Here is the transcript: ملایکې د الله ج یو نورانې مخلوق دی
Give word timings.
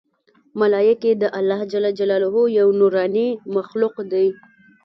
ملایکې 0.59 1.11
د 1.21 1.23
الله 1.39 1.61
ج 1.71 1.73
یو 2.59 2.67
نورانې 2.79 3.27
مخلوق 3.55 3.95
دی 4.11 4.27